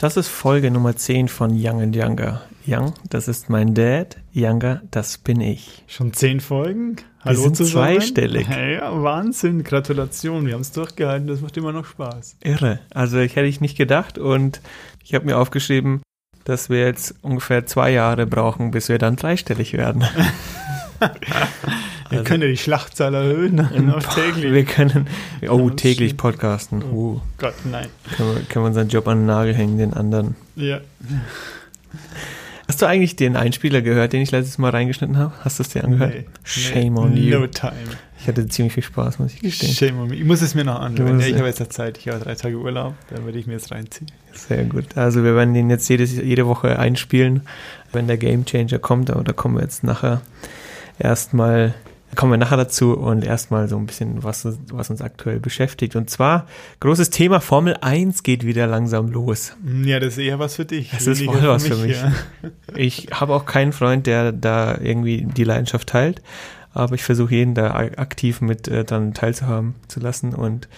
[0.00, 2.42] Das ist Folge Nummer 10 von Young and Younger.
[2.64, 4.16] Young, das ist mein Dad.
[4.32, 5.82] Younger, das bin ich.
[5.88, 6.98] Schon zehn Folgen?
[7.24, 7.96] Wir sind zusammen.
[7.96, 8.46] zweistellig.
[8.48, 10.46] Ja, Wahnsinn, Gratulation.
[10.46, 12.36] Wir haben es durchgehalten, das macht immer noch Spaß.
[12.44, 12.78] Irre.
[12.94, 14.60] Also ich hätte ich nicht gedacht und
[15.02, 16.00] ich habe mir aufgeschrieben,
[16.44, 20.04] dass wir jetzt ungefähr zwei Jahre brauchen, bis wir dann dreistellig werden.
[22.10, 23.60] Wir können ja die Schlachtzahl erhöhen
[23.94, 24.52] auf täglich.
[24.52, 25.08] Wir können,
[25.48, 26.82] oh, täglich podcasten.
[26.82, 27.88] Uh, Gott, nein.
[28.16, 30.36] können, wir, können wir unseren Job an den Nagel hängen, den anderen.
[30.56, 30.80] Ja.
[32.68, 35.32] Hast du eigentlich den Einspieler gehört, den ich letztes Mal reingeschnitten habe?
[35.42, 36.14] Hast du es dir angehört?
[36.14, 36.26] Nee.
[36.44, 37.00] Shame nee.
[37.00, 37.38] on you.
[37.38, 37.72] No time.
[38.20, 39.72] Ich hatte ziemlich viel Spaß, muss ich gestehen.
[39.72, 40.16] Shame on me.
[40.16, 41.20] Ich muss es mir noch anhören.
[41.20, 41.98] Ja, ich habe jetzt ja Zeit.
[41.98, 42.94] Ich habe drei Tage Urlaub.
[43.10, 44.10] Dann werde ich mir jetzt reinziehen.
[44.32, 44.96] Sehr gut.
[44.96, 47.42] Also wir werden den jetzt jedes, jede Woche einspielen,
[47.92, 50.20] wenn der Game Changer kommt, aber da kommen wir jetzt nachher
[50.98, 51.74] erstmal,
[52.16, 55.96] kommen wir nachher dazu und erstmal so ein bisschen, was, was uns aktuell beschäftigt.
[55.96, 56.46] Und zwar,
[56.80, 59.54] großes Thema, Formel 1 geht wieder langsam los.
[59.84, 60.90] Ja, das ist eher was für dich.
[60.90, 62.00] Das ist voll was für mich.
[62.00, 62.12] Ja.
[62.74, 66.22] Ich habe auch keinen Freund, der da irgendwie die Leidenschaft teilt,
[66.78, 70.68] aber ich versuche jeden da aktiv mit äh, dran teilzuhaben zu lassen und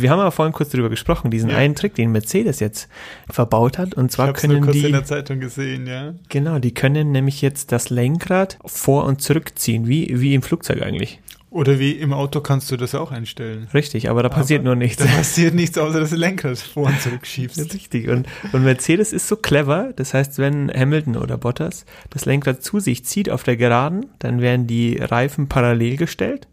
[0.00, 1.56] wir haben aber vorhin kurz darüber gesprochen, diesen Ja.
[1.56, 2.88] einen Trick, den Mercedes jetzt
[3.28, 3.94] verbaut hat.
[3.94, 6.14] Und Ich zwar habe es nur können kurz die, in der Zeitung gesehen, ja.
[6.28, 11.20] genau, die können nämlich jetzt das Lenkrad vor- und zurückziehen, wie, wie im Flugzeug eigentlich.
[11.50, 13.68] Oder wie im Auto kannst du das auch einstellen.
[13.72, 15.02] Richtig, aber da passiert Aber nur nichts.
[15.02, 17.58] Da passiert nichts, außer dass du Lenkrad vor und zurück schiebst.
[17.74, 18.08] richtig.
[18.08, 22.80] Und, und Mercedes ist so clever, das heißt, wenn Hamilton oder Bottas das Lenkrad zu
[22.80, 26.48] sich zieht auf der Geraden, dann werden die Reifen parallel gestellt.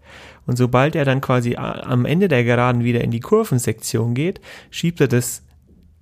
[0.48, 5.02] Und sobald er dann quasi am Ende der Geraden wieder in die Kurvensektion geht, schiebt
[5.02, 5.42] er das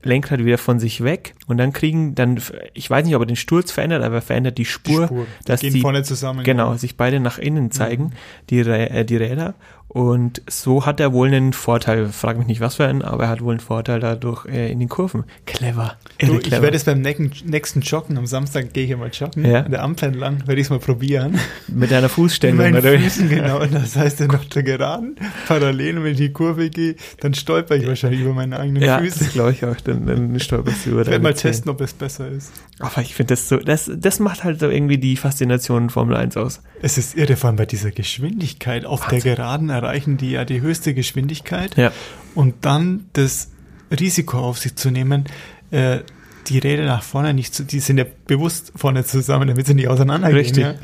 [0.03, 2.39] Lenkrad wieder von sich weg und dann kriegen dann,
[2.73, 5.61] ich weiß nicht, ob er den Sturz verändert, aber er verändert die Spur, Die dass
[5.61, 6.43] gehen die, vorne zusammen.
[6.43, 8.11] genau, sich beide nach innen zeigen,
[8.49, 9.53] die, Rä- äh, die Räder.
[9.93, 13.29] Und so hat er wohl einen Vorteil, frag mich nicht was für einen, aber er
[13.29, 15.23] hat wohl einen Vorteil dadurch äh, in den Kurven.
[15.45, 15.97] Clever.
[16.19, 19.61] Du, ich werde es beim nächsten Joggen, am Samstag gehe ich ja mal joggen, Ja.
[19.61, 21.39] an der Ampel entlang, werde ich es mal probieren.
[21.67, 22.97] Mit deiner In Fußstellung, meinen oder?
[22.97, 23.61] Füßen, genau.
[23.61, 25.15] Und das heißt, dann auf der Geraden,
[25.47, 28.97] parallel, wenn ich in die Kurve gehe, dann stolper ich wahrscheinlich über meine eigenen Ja,
[28.97, 29.19] Füße.
[29.19, 29.75] das glaube ich auch.
[29.81, 32.51] Dann, dann stolperst du über Ich werde mal testen, ob es besser ist.
[32.79, 36.35] Aber ich finde das so, das, das macht halt so irgendwie die Faszination Formel 1
[36.37, 36.61] aus.
[36.81, 38.85] Es ist irre, vor allem bei dieser Geschwindigkeit.
[38.85, 39.21] Auf Wahnsinn.
[39.21, 41.75] der Geraden erreichen die ja die höchste Geschwindigkeit.
[41.77, 41.91] Ja.
[42.35, 43.51] Und dann das
[43.91, 45.25] Risiko auf sich zu nehmen,
[45.71, 45.99] äh,
[46.47, 49.87] die Räder nach vorne nicht zu, die sind ja bewusst vorne zusammen, damit sie nicht
[49.87, 50.39] auseinandergehen.
[50.39, 50.63] Richtig.
[50.63, 50.75] Ja?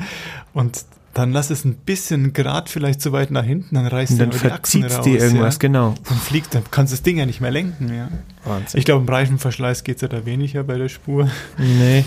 [0.53, 4.19] Und dann lass es ein bisschen Grad vielleicht zu weit nach hinten, dann reißt Und
[4.19, 5.03] dann die Achsen raus.
[5.03, 5.59] die irgendwas, ja?
[5.59, 5.95] genau.
[6.07, 7.93] Dann fliegt, dann kannst du das Ding ja nicht mehr lenken.
[7.93, 8.09] Ja?
[8.45, 8.77] Wahnsinn.
[8.77, 11.29] Ich glaube, im Reifenverschleiß geht es ja da weniger bei der Spur.
[11.57, 12.05] nee,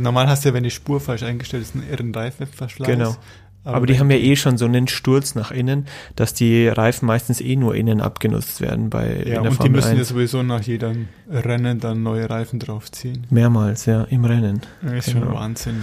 [0.00, 2.86] Normal hast du ja, wenn die Spur falsch eingestellt ist, einen irren Reifenverschleiß.
[2.88, 3.16] genau.
[3.64, 5.86] Aber, die wenn haben ja eh schon so einen Sturz nach innen,
[6.16, 9.56] dass die Reifen meistens eh nur innen abgenutzt werden bei Ja, in der und die
[9.56, 10.08] Formel müssen ja 1.
[10.08, 13.26] sowieso nach jedem Rennen dann neue Reifen draufziehen.
[13.30, 14.62] Mehrmals, ja, im Rennen.
[14.82, 15.26] Das ist Genau.
[15.26, 15.76] schon Wahnsinn.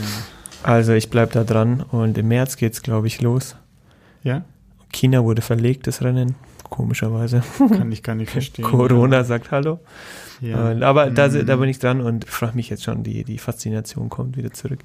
[0.64, 3.56] Also ich bleib da dran und im März geht's, glaube ich, los.
[4.24, 4.44] Ja, ja?
[4.92, 6.36] China wurde verlegt, das Rennen.
[6.70, 7.42] Komischerweise.
[7.58, 8.66] kann ich gar nicht verstehen.
[8.66, 9.80] Corona sagt Hallo.
[10.42, 10.72] Ja.
[10.72, 11.46] Äh, aber da, Mhm.
[11.46, 14.80] da bin ich dran und frage mich jetzt schon, die, die Faszination kommt wieder zurück.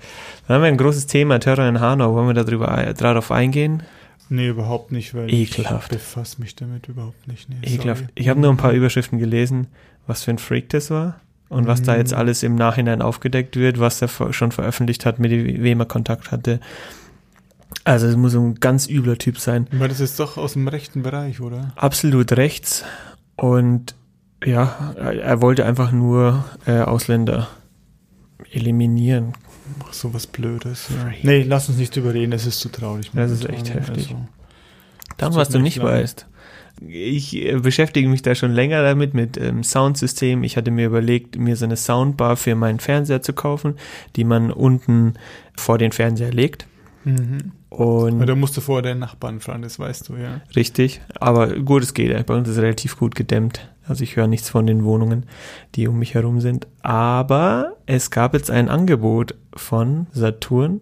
[0.49, 2.15] Dann haben wir ein großes Thema, Terror in Hanau.
[2.15, 3.83] Wollen wir darüber, äh, darauf eingehen?
[4.31, 5.93] Nee, überhaupt nicht, weil Ekelhaft.
[5.93, 7.49] ich befasse mich damit überhaupt nicht.
[7.51, 8.01] Nee, Ekelhaft.
[8.01, 8.13] sorry.
[8.15, 9.67] Ich habe nur ein paar Überschriften gelesen,
[10.07, 11.99] was für ein Freak das war und was da Mhm.
[11.99, 16.33] jetzt alles im Nachhinein aufgedeckt wird, was er schon veröffentlicht hat, mit wem er Kontakt
[16.33, 16.59] hatte.
[17.85, 19.67] Also es muss ein ganz übler Typ sein.
[19.75, 21.73] Aber das ist doch aus dem rechten Bereich, oder?
[21.77, 22.85] Absolut rechts
[23.37, 23.95] und
[24.45, 27.49] ja, er wollte einfach nur äh, Ausländer
[28.53, 29.33] eliminieren.
[29.83, 30.89] Ach, so was Blödes.
[30.91, 31.13] Ja.
[31.23, 33.11] Nee, lass uns nicht drüber reden, das ist zu traurig.
[33.15, 34.09] Das ist echt heftig.
[34.11, 34.27] Also,
[35.17, 35.87] Dann, was du nicht leid.
[35.87, 36.27] weißt.
[36.87, 40.43] Ich äh, beschäftige mich da schon länger damit, mit ähm, Soundsystem.
[40.43, 43.77] Ich hatte mir überlegt, mir so eine Soundbar für meinen Fernseher zu kaufen,
[44.17, 45.15] die man unten
[45.57, 46.67] vor den Fernseher legt.
[47.05, 47.53] Mhm.
[47.71, 50.41] Und Aber da musst du vorher deinen Nachbarn fragen, das weißt du, ja.
[50.55, 52.25] richtig, aber gut, es geht.
[52.27, 53.69] Bei uns ist es relativ gut gedämmt.
[53.87, 55.25] Also ich höre nichts von den Wohnungen,
[55.75, 56.67] die um mich herum sind.
[56.83, 60.81] Aber es gab jetzt ein Angebot von Saturn.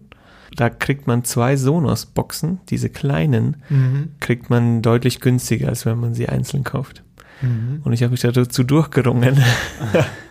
[0.55, 4.09] Da kriegt man zwei Sonos-Boxen, diese kleinen, Mhm.
[4.19, 7.02] kriegt man deutlich günstiger, als wenn man sie einzeln kauft.
[7.41, 7.81] Mhm.
[7.83, 9.41] Und ich habe mich dazu durchgerungen.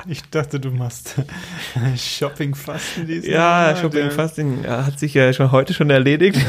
[0.08, 1.14] Ich dachte, du machst
[1.96, 4.10] Shopping Fasten diesen ja, Monat, Shopping ja.
[4.10, 6.44] Fasting hat sich ja schon heute schon erledigt.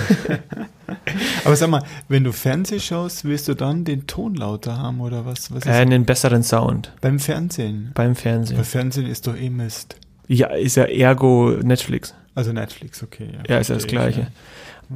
[1.45, 5.27] Aber sag mal, wenn du Fernsehen schaust, willst du dann den Ton lauter haben oder
[5.27, 5.51] was?
[5.51, 7.91] was ist äh, einen besseren Sound beim Fernsehen?
[7.93, 8.57] beim Fernsehen.
[8.57, 9.97] Bei Fernsehen ist doch eh Mist.
[10.27, 12.15] Ja, ist ja ergo Netflix.
[12.33, 13.29] Also Netflix, okay.
[13.47, 14.21] Ja, ist ja das Gleiche.
[14.21, 14.27] ja.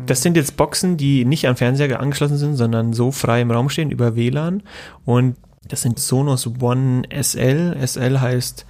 [0.05, 3.69] Das sind jetzt Boxen, die nicht an Fernseher angeschlossen sind, sondern so frei im Raum
[3.69, 4.63] stehen über WLAN.
[5.05, 5.35] Und
[5.67, 7.75] das sind Sonos One SL.
[7.85, 8.65] SL heißt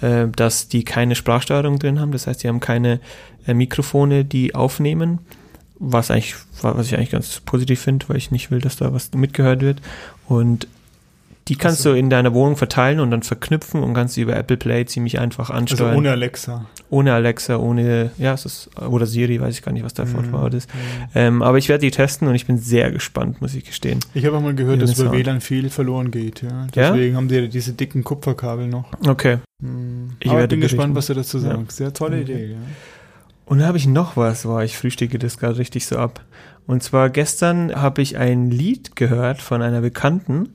[0.00, 2.12] äh, dass die keine Sprachsteuerung drin haben.
[2.12, 3.00] Das heißt, die haben keine
[3.46, 5.18] äh, Mikrofone, die aufnehmen,
[5.78, 9.12] was eigentlich, was ich eigentlich ganz positiv finde, weil ich nicht will, dass da was
[9.12, 9.80] mitgehört wird.
[10.26, 10.68] Und
[11.48, 14.36] die kannst Also- du in deiner Wohnung verteilen und dann verknüpfen und kannst sie über
[14.36, 15.96] Apple Play ziemlich einfach Also ansteuern.
[15.96, 16.66] ohne Alexa.
[16.90, 20.08] ohne Alexa, ohne, ja, es ist, oder Siri, weiß ich gar nicht, was da Mhm.
[20.08, 20.70] Fortwort ist.
[21.14, 24.00] Ähm, aber ich werde die testen und ich bin sehr gespannt, muss ich gestehen.
[24.14, 25.12] Ich habe auch mal gehört, Ja, dass das über.
[25.12, 26.42] WLAN viel verloren geht.
[26.42, 26.66] Ja.
[26.74, 26.92] Ja?
[26.92, 28.86] Deswegen haben die ja diese dicken Kupferkabel noch.
[29.06, 29.38] Okay.
[29.62, 30.12] Hm.
[30.20, 31.44] Ich Aber werde bin gespannt, was du dazu Ja.
[31.56, 31.76] sagst.
[31.78, 32.32] Sehr tolle Okay.
[32.32, 32.50] Idee.
[32.52, 32.56] Ja.
[33.46, 36.20] Und dann habe ich noch was, boah, ich frühstücke das gerade richtig so ab.
[36.66, 40.50] Und zwar gestern habe ich ein Lied gehört von einer Bekannten,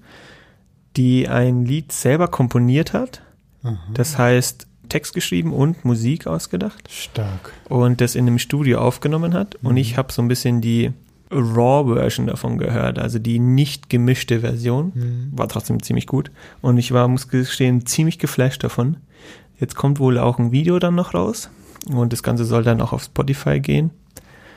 [0.98, 3.22] die ein Lied selber komponiert hat.
[3.64, 3.78] Aha.
[3.94, 7.54] Das heißt, Text geschrieben und Musik ausgedacht Stark.
[7.70, 9.56] und das in einem Studio aufgenommen hat.
[9.64, 9.78] Und Mhm.
[9.78, 10.92] ich habe so ein bisschen die
[11.32, 14.92] Raw-Version davon gehört, also die nicht gemischte Version.
[14.94, 15.32] Hm.
[15.32, 16.30] war trotzdem ziemlich gut.
[16.62, 18.98] Und ich war, muss gestehen, ziemlich geflasht davon.
[19.60, 21.50] Jetzt kommt wohl auch ein Video dann noch raus.
[21.92, 23.90] Und das Ganze soll dann auch auf Spotify gehen.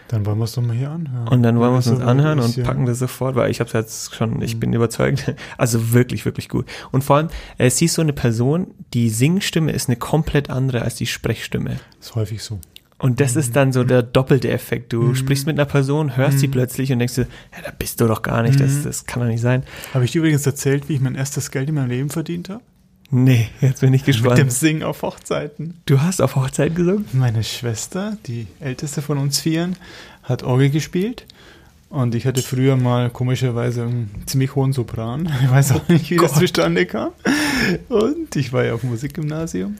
[0.09, 1.27] Dann wollen wir es doch mal hier anhören.
[1.29, 3.67] Und dann wollen wir es Wenn uns anhören und packen das sofort, weil ich habe
[3.69, 4.61] es jetzt schon, ich Mhm.
[4.61, 5.35] bin überzeugt.
[5.59, 6.67] Also wirklich, wirklich gut.
[6.93, 10.83] Und vor allem, äh, sie ist so eine Person, die Singstimme ist eine komplett andere
[10.83, 11.77] als die Sprechstimme.
[12.01, 12.61] Ist häufig so.
[12.99, 14.93] Und das ist dann so der doppelte Effekt.
[14.93, 15.15] Du Mhm.
[15.17, 16.53] sprichst mit einer Person, hörst sie Mhm.
[16.53, 18.85] plötzlich und denkst dir, ja, da bist du doch gar nicht, das, Mhm.
[18.85, 19.65] das kann doch nicht sein.
[19.93, 22.63] Habe ich dir übrigens erzählt, wie ich mein erstes Geld in meinem Leben verdient habe?
[23.11, 24.53] Nee, jetzt bin ich Mit dem gespannt.
[24.53, 25.75] Singen auf Hochzeiten.
[25.87, 27.07] Du hast auf Hochzeit gesungen?
[27.13, 29.77] Meine Schwester, die älteste von uns Vieren,
[30.23, 31.25] hat Orgel gespielt.
[31.89, 35.33] Und ich hatte früher mal komischerweise einen ziemlich hohen Sopran.
[35.43, 36.41] Ich weiß auch nicht, wie das Gott.
[36.41, 37.13] zustande kam.
[37.89, 39.77] Und ich war ja auf dem Musikgymnasium.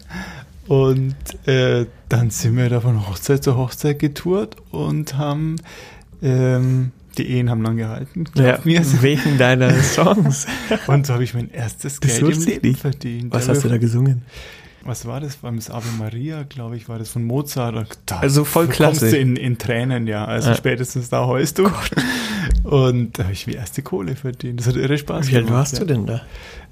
[0.69, 5.57] Und äh, dann sind wir da von Hochzeit zu Hochzeit getourt und haben,
[6.23, 8.25] ähm, die Ehen haben lang gehalten.
[8.25, 8.83] glaub mir.
[9.03, 10.47] wegen deiner Songs.
[10.87, 13.33] Und so habe ich mein erstes Geld im Leben verdient.
[13.33, 14.23] Was Ja, hast du da gesungen?
[14.85, 15.43] was war das?
[15.43, 17.99] War das Ave Maria, glaube ich, war das von Mozart?
[18.07, 19.11] Da Also voll kommst klasse.
[19.11, 20.25] du in, in Tränen, ja.
[20.25, 20.55] Also Ja.
[20.55, 21.69] spätestens da heulst du.
[22.67, 24.61] Und da habe ich wie erste Kohle verdient.
[24.61, 25.79] Das hat irre Spaß Wie alt gemacht, warst ja.
[25.81, 26.23] du denn da?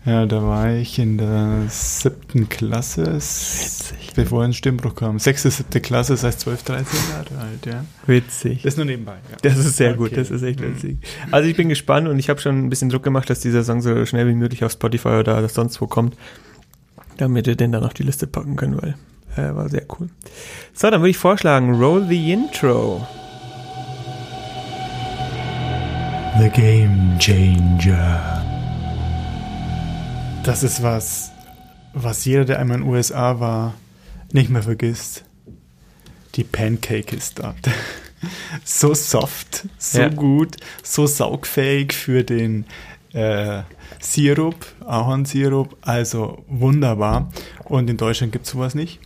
[0.06, 4.12] Ja, da war ich in der siebten Klasse, Witzig.
[4.14, 5.18] bevor ein Stimmbruch kam.
[5.18, 7.84] Sechste, siebte Klasse, das heißt 12, 13 Jahre alt, ja.
[8.06, 8.62] Witzig.
[8.62, 9.36] Das nur nebenbei, ja.
[9.40, 9.98] Das ist sehr Okay.
[9.98, 10.74] gut, das ist echt Mhm.
[10.74, 10.98] witzig.
[11.30, 13.80] Also ich bin gespannt und ich habe schon ein bisschen Druck gemacht, dass dieser Song
[13.80, 16.16] so schnell wie möglich auf Spotify oder sonst wo kommt,
[17.16, 18.96] damit wir den dann auf die Liste packen können, weil
[19.36, 20.10] äh, war sehr cool.
[20.74, 23.06] So, dann würde ich vorschlagen, roll the intro.
[26.38, 28.42] The Game Changer.
[30.44, 31.30] Das ist was,
[31.92, 33.74] was jeder, der einmal in den USA war,
[34.32, 35.24] nicht mehr vergisst.
[36.34, 37.54] Die Pancake ist da.
[38.64, 40.08] So soft, so Ja.
[40.08, 42.64] gut, so saugfähig für den
[43.12, 43.60] äh,
[44.00, 47.30] Sirup, Ahornsirup, also wunderbar.
[47.64, 48.98] Und in Deutschland gibt es sowas nicht.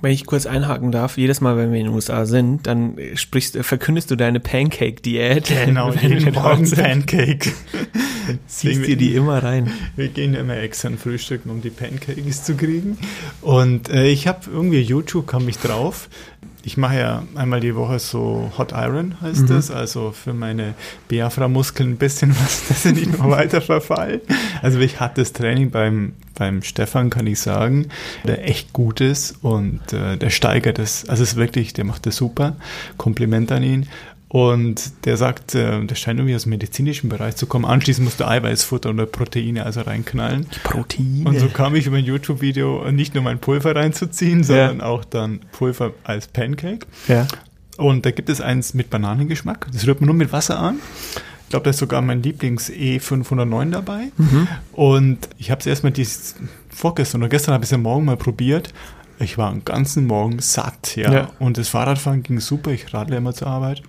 [0.00, 3.56] Wenn ich kurz einhaken darf, jedes Mal, wenn wir in den USA sind, dann sprichst,
[3.62, 5.52] verkündest du deine Pancake-Diät.
[5.64, 6.70] Genau, jeden Morgen.
[6.70, 7.52] Pancake.
[8.46, 9.72] Ziehst dir die immer rein.
[9.96, 12.98] Wir gehen ja immer extra frühstücken, um die Pancakes zu kriegen.
[13.40, 16.08] Und äh, ich habe irgendwie YouTube kam ich drauf.
[16.68, 19.46] Ich mache ja einmal die Woche so Hot Iron, heißt Mhm.
[19.46, 19.70] das.
[19.70, 20.74] Also für meine
[21.08, 24.20] Biafra-Muskeln ein bisschen was, dass sie nicht mehr weiter verfallen.
[24.60, 27.86] Also ich hatte das Training beim, beim Stefan, kann ich sagen,
[28.24, 31.08] der echt gut ist und äh, der steigert es.
[31.08, 32.56] Also es ist wirklich, der macht das super.
[32.98, 33.86] Kompliment an ihn.
[34.28, 37.64] Und der sagt, äh, der scheint irgendwie aus dem medizinischen Bereich zu kommen.
[37.64, 40.46] Anschließend musst du Eiweißfutter oder Proteine also reinknallen.
[40.64, 41.28] Proteine.
[41.28, 45.40] Und so kam ich über ein YouTube-Video nicht nur mein Pulver reinzuziehen, sondern auch dann
[45.52, 46.86] Pulver als Pancake.
[47.06, 47.26] ja.
[47.78, 49.68] Und da gibt es eins mit Bananengeschmack.
[49.72, 50.80] Das rührt man nur mit Wasser an.
[51.44, 54.10] Ich glaube, da ist sogar mein Lieblings E509 dabei.
[54.16, 54.48] Mhm.
[54.72, 56.34] Und ich habe es erstmal dieses
[56.68, 58.74] vorgestern oder gestern habe ich es ja morgen mal probiert.
[59.20, 61.12] Ich war den ganzen Morgen satt, ja.
[61.12, 61.30] Ja.
[61.38, 62.72] Und das Fahrradfahren ging super.
[62.72, 63.82] Ich radle immer zur Arbeit.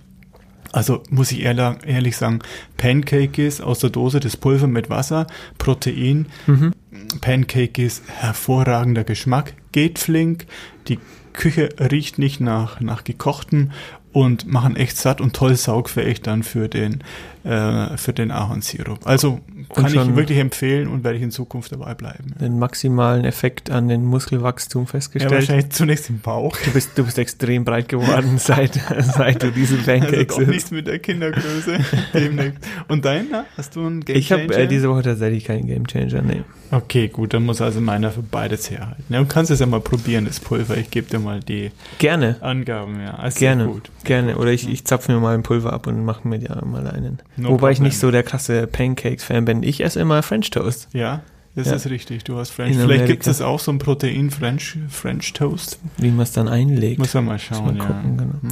[0.72, 2.40] Also muss ich ehrlich, ehrlich sagen,
[2.76, 5.26] Pancake ist aus der Dose das Pulver mit Wasser,
[5.58, 6.26] Protein.
[6.46, 6.72] Mhm.
[7.20, 10.46] Pancake ist hervorragender Geschmack, geht flink,
[10.88, 10.98] die
[11.32, 13.70] Küche riecht nicht nach, nach gekochtem
[14.12, 17.02] und machen echt satt und toll saugfähig dann für den,
[17.44, 19.06] äh, für den Ahornsirup.
[19.06, 22.34] Also kann ich wirklich empfehlen und werde ich in Zukunft dabei bleiben.
[22.40, 25.32] Den maximalen Effekt an den Muskelwachstum Ja, festgestellt.
[25.32, 26.56] wahrscheinlich zunächst im Bauch.
[26.64, 30.50] Du bist, du bist extrem breit geworden, seit, seit du diese Also Pancakes doch isst.
[30.50, 31.78] nichts mit der Kindergröße
[32.14, 32.58] demnächst.
[32.88, 33.44] Und deiner?
[33.56, 34.66] Hast du einen Game Ich habe äh, Changer?
[34.66, 36.42] diese Woche tatsächlich keinen Gamechanger, nee.
[36.72, 39.02] Okay, gut, dann muss also meiner für beides herhalten.
[39.08, 40.76] Ja, du kannst es ja mal probieren, das Pulver.
[40.76, 43.14] Ich gebe dir mal die Gerne, Angaben, ja.
[43.14, 43.90] Also gerne, Gut.
[44.04, 44.36] gerne.
[44.36, 47.18] Oder ich, ich zapfe mir mal ein Pulver ab und mache mir ja mal einen.
[47.36, 47.88] No Wobei ich problem.
[47.88, 49.49] nicht so der krasse Pancakes-Fan bin.
[49.62, 50.88] Ich esse immer French Toast.
[50.92, 51.22] Ja,
[51.56, 51.74] Das Ja.
[51.74, 52.76] ist richtig, du hast French.
[52.76, 55.80] In Vielleicht gibt es auch so ein Protein French, French Toast.
[55.98, 56.98] Wie man es dann einlegt.
[57.00, 58.22] Muss man mal Muss schauen, mal gucken, ja.
[58.22, 58.34] genau.
[58.42, 58.50] Hm.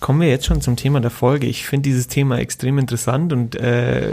[0.00, 1.46] Kommen wir jetzt schon zum Thema der Folge.
[1.46, 4.08] Ich finde dieses Thema extrem interessant und äh,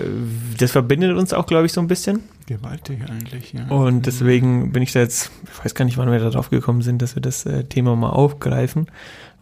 [0.60, 2.22] das verbindet uns auch, glaube ich, so ein bisschen.
[2.46, 3.66] Gewaltig eigentlich, ja.
[3.70, 6.84] Und deswegen bin ich da jetzt, ich weiß gar nicht, wann wir da drauf gekommen
[6.84, 8.86] sind, dass wir das äh, Thema mal aufgreifen,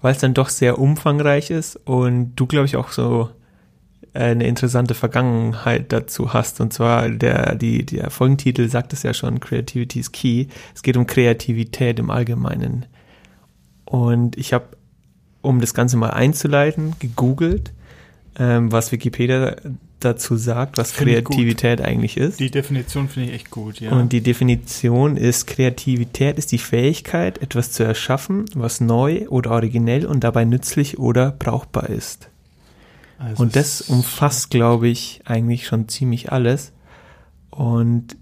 [0.01, 3.29] weil es dann doch sehr umfangreich ist und du, glaube ich, auch so
[4.17, 6.59] eine interessante Vergangenheit dazu hast.
[6.59, 10.47] Und zwar der, die, der Folgentitel sagt es ja schon, Creativity is Key.
[10.73, 12.85] Es geht um Kreativität im Allgemeinen.
[13.85, 14.65] Und ich habe,
[15.41, 17.73] um das Ganze mal einzuleiten, gegoogelt,
[18.39, 19.55] ähm, was Wikipedia
[19.99, 21.07] dazu sagt, was gut.
[21.07, 22.39] Kreativität eigentlich ist.
[22.39, 23.91] Die Definition finde ich echt gut, ja.
[23.91, 30.05] Und die Definition ist, Kreativität ist die Fähigkeit, etwas zu erschaffen, was neu oder originell
[30.05, 32.29] und dabei nützlich oder brauchbar ist.
[33.19, 36.71] Also Und das umfasst, glaube ich, eigentlich schon ziemlich alles.
[37.49, 38.15] Und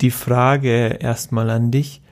[0.00, 2.02] die Frage erstmal an dich.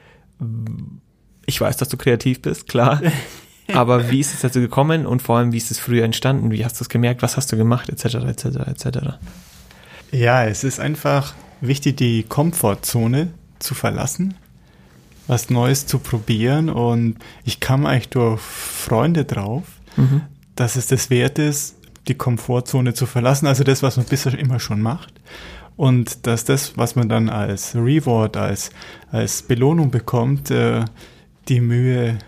[1.47, 3.01] Ich weiß, dass du kreativ bist, klar.
[3.73, 6.51] Aber wie ist es dazu gekommen und vor allem, wie ist es früher entstanden?
[6.51, 7.23] Wie hast du es gemerkt?
[7.23, 7.89] Was hast du gemacht?
[7.89, 8.05] Etc.
[8.17, 8.45] etc.
[8.67, 8.99] etc.
[10.11, 13.29] Ja, es ist einfach wichtig, die Komfortzone
[13.61, 14.35] zu verlassen,
[15.29, 16.69] was Neues zu probieren.
[16.69, 19.65] Und ich kam eigentlich durch Freunde drauf,
[19.97, 20.23] Mhm.
[20.57, 21.77] dass es das wert ist,
[22.09, 25.13] die Komfortzone zu verlassen, also das, was man bisher immer schon macht.
[25.77, 28.71] Und dass das, was man dann als Reward, als,
[29.11, 30.85] als Belohnung bekommt, äh,
[31.49, 32.19] die Mühe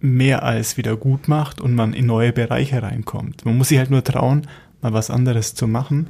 [0.00, 3.44] mehr als wieder gut macht und man in neue Bereiche reinkommt.
[3.44, 4.46] Man muss sich halt nur trauen,
[4.80, 6.08] mal was anderes zu machen.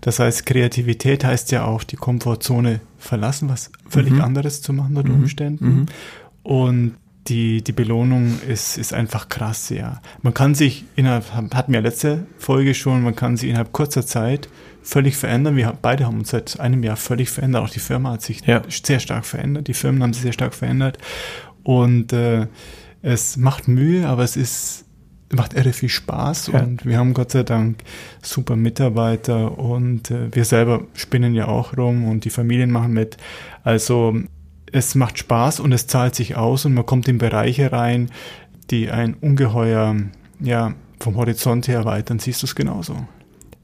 [0.00, 4.20] Das heißt, Kreativität heißt ja auch die Komfortzone verlassen, was völlig Mhm.
[4.22, 5.20] anderes zu machen unter Mhm.
[5.22, 5.66] Umständen.
[5.66, 5.86] Mhm.
[6.42, 6.94] Und
[7.28, 10.00] die, die Belohnung ist, ist einfach krass, ja.
[10.22, 14.48] Man kann sich innerhalb, hatten wir letzte Folge schon, man kann sich innerhalb kurzer Zeit
[14.82, 15.56] völlig verändern.
[15.56, 17.62] Wir beide haben uns seit einem Jahr völlig verändert.
[17.62, 18.62] Auch die Firma hat sich Ja.
[18.68, 19.68] sehr stark verändert.
[19.68, 20.98] Die Firmen haben sich sehr stark verändert.
[21.62, 22.46] Und äh,
[23.02, 24.86] es macht Mühe, aber es ist
[25.32, 26.60] macht irre viel Spaß Ja.
[26.60, 27.84] und wir haben Gott sei Dank
[28.20, 33.16] super Mitarbeiter und äh, wir selber spinnen ja auch rum und die Familien machen mit.
[33.62, 34.16] Also
[34.72, 38.10] es macht Spaß und es zahlt sich aus und man kommt in Bereiche rein,
[38.70, 39.96] die ein ungeheuer,
[40.40, 42.18] ja, vom Horizont her erweitern.
[42.18, 42.94] Siehst du es genauso?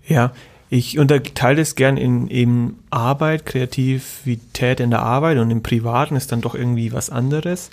[0.07, 0.33] Ja,
[0.69, 6.33] ich unterteile es gern in eben Arbeit, Kreativität in der Arbeit und im Privaten ist
[6.33, 7.71] dann doch irgendwie was anderes.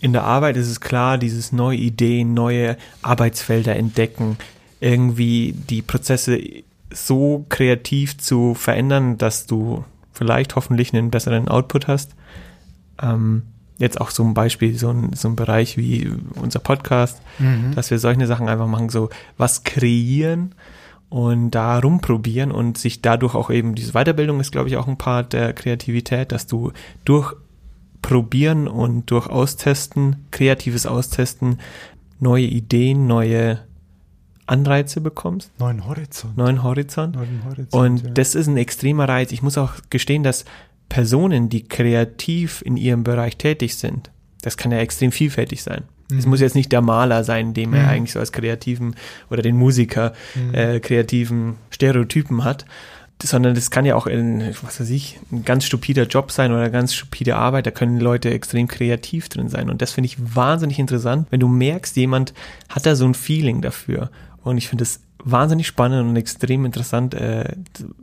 [0.00, 4.38] In der Arbeit ist es klar, dieses neue Ideen, neue Arbeitsfelder entdecken,
[4.80, 6.40] irgendwie die Prozesse
[6.90, 12.14] so kreativ zu verändern, dass du vielleicht hoffentlich einen besseren Output hast.
[13.02, 13.42] Ähm,
[13.78, 16.10] jetzt auch so ein Beispiel, so ein, so ein Bereich wie
[16.40, 17.20] unser Podcast,
[17.74, 20.54] dass wir solche Sachen einfach machen, so was kreieren
[21.08, 24.96] und da rumprobieren und sich dadurch auch eben, diese Weiterbildung ist, glaube ich, auch ein
[24.96, 26.72] Part der Kreativität, dass du
[27.04, 27.34] durch
[28.02, 31.58] Probieren und durch Austesten, kreatives Austesten,
[32.20, 33.58] neue Ideen, neue
[34.46, 36.36] Anreize bekommst, Neuen Horizont.
[36.36, 37.16] neuen Horizont.
[37.16, 37.74] Neuen Horizont.
[37.74, 38.10] Und ja.
[38.10, 39.32] das ist ein extremer Reiz.
[39.32, 40.44] Ich muss auch gestehen, dass
[40.88, 44.10] Personen, die kreativ in ihrem Bereich tätig sind,
[44.42, 45.82] das kann ja extrem vielfältig sein.
[46.16, 46.30] Es Mhm.
[46.30, 47.88] muss jetzt nicht der Maler sein, dem er Mhm.
[47.88, 48.94] eigentlich so als kreativen
[49.30, 50.54] oder den Musiker Mhm.
[50.54, 52.64] äh, kreativen Stereotypen hat,
[53.22, 56.70] sondern das kann ja auch in, was weiß ich, ein ganz stupider Job sein oder
[56.70, 57.66] ganz stupide Arbeit.
[57.66, 59.68] Da können Leute extrem kreativ drin sein.
[59.70, 62.34] Und das finde ich wahnsinnig interessant, wenn du merkst, jemand
[62.68, 64.10] hat da so ein Feeling dafür.
[64.44, 67.56] Und ich finde es wahnsinnig spannend und extrem interessant, äh,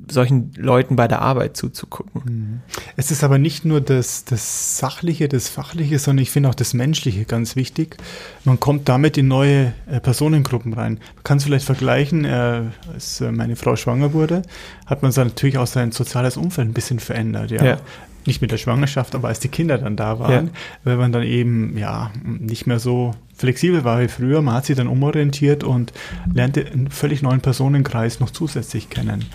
[0.10, 2.22] solchen Leuten bei der Arbeit zuzugucken.
[2.26, 2.62] Mhm.
[2.98, 6.74] Es ist aber nicht nur das, das Sachliche, das Fachliche, sondern ich finde auch das
[6.74, 7.96] Menschliche ganz wichtig.
[8.44, 11.00] Man kommt damit in neue äh, Personengruppen rein.
[11.16, 12.64] Man kann es vielleicht vergleichen, äh,
[12.94, 14.42] als äh, meine Frau schwanger wurde,
[14.86, 17.52] hat man natürlich auch sein soziales Umfeld ein bisschen verändert.
[17.52, 17.64] Ja.
[17.64, 17.78] Ja.
[18.26, 20.52] Nicht mit der Schwangerschaft, aber als die Kinder dann da waren, Ja.
[20.84, 24.42] weil man dann eben ja nicht mehr so flexibel war wie früher.
[24.42, 25.92] Man hat sich dann umorientiert und
[26.34, 29.26] lernte einen völlig neuen Personenkreis noch zusätzlich kennen.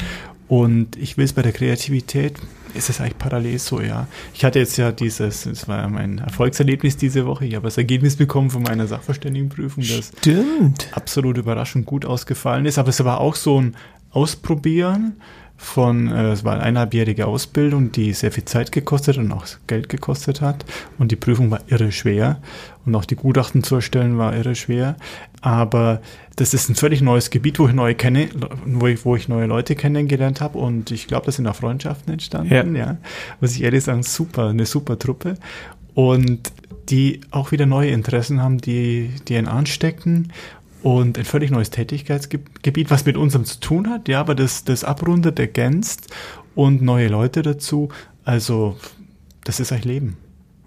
[0.48, 2.38] Und ich will es bei der Kreativität,
[2.74, 4.06] ist es eigentlich parallel so, ja.
[4.32, 7.76] Ich hatte jetzt ja dieses, das war ja mein Erfolgserlebnis diese Woche, ich habe das
[7.76, 10.88] Ergebnis bekommen von meiner Sachverständigenprüfung, das Stimmt.
[10.92, 12.78] absolut überraschend gut ausgefallen ist.
[12.78, 13.76] Aber es war auch so ein
[14.10, 15.16] Ausprobieren
[15.60, 19.88] von, äh, es war eine eineinhalbjährige Ausbildung, die sehr viel Zeit gekostet und auch Geld
[19.88, 20.64] gekostet hat.
[20.98, 22.40] Und die Prüfung war irre schwer.
[22.86, 24.96] Und auch die Gutachten zu erstellen war irre schwer.
[25.40, 26.00] Aber
[26.36, 28.28] das ist ein völlig neues Gebiet, wo ich neue kenne,
[28.64, 30.58] wo ich, wo ich neue Leute kennengelernt habe.
[30.58, 32.76] Und ich glaube, da sind auch Freundschaften entstanden.
[32.76, 32.86] Ja.
[32.86, 32.96] Ja.
[33.40, 35.34] Muss ich ehrlich sagen, super, eine super Truppe.
[35.94, 36.52] Und
[36.88, 40.32] die auch wieder neue Interessen haben, die, die einen anstecken
[40.82, 44.84] und ein völlig neues Tätigkeitsgebiet, was mit unserem zu tun hat, ja, aber das, das
[44.84, 46.08] abrundet, ergänzt
[46.54, 47.88] und neue Leute dazu.
[48.24, 48.76] Also,
[49.44, 50.16] das ist eigentlich Leben.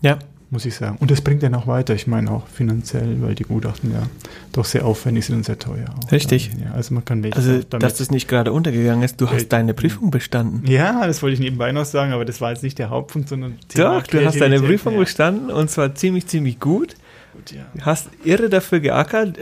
[0.02, 0.20] Ja.
[0.54, 0.98] Muss ich sagen.
[1.00, 1.96] Und das bringt dann auch weiter.
[1.96, 4.04] Ich meine auch finanziell, weil die Gutachten ja
[4.52, 5.86] doch sehr aufwendig sind und sehr teuer.
[6.04, 6.12] Auch.
[6.12, 6.52] Richtig.
[6.62, 9.74] Ja, also man kann Also, dass das nicht gerade untergegangen ist, du hast Geld- deine
[9.74, 10.70] Prüfung bestanden.
[10.70, 13.60] Ja, das wollte ich nebenbei noch sagen, aber das war jetzt nicht der Hauptpunkt, sondern
[13.76, 14.60] Doch, du hast deine.
[14.60, 15.00] Prüfung ja.
[15.00, 16.96] bestanden und zwar ziemlich, ziemlich gut.
[17.46, 17.64] Gut, ja.
[17.86, 19.38] Hast irre dafür geackert.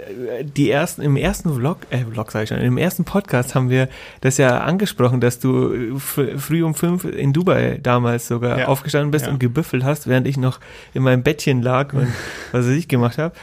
[0.58, 3.90] Die ersten, im ersten Vlog, äh, Vlog sag ich schon, im ersten Podcast haben wir
[4.22, 8.68] das ja angesprochen, dass du fr früh um fünf in Dubai damals sogar Ja.
[8.68, 9.32] aufgestanden bist Ja.
[9.32, 10.60] und gebüffelt hast, während ich noch
[10.94, 12.08] in meinem Bettchen lag und
[12.52, 13.34] was weiß ich gemacht habe.